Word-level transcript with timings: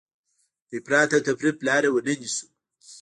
د 0.69 0.71
افراط 0.79 1.09
او 1.15 1.21
تفریط 1.27 1.57
لاره 1.67 1.89
ونه 1.91 2.13
نیسو. 2.21 2.45